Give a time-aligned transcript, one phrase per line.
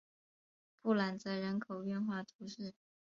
[0.81, 2.73] 布朗泽人口变化图示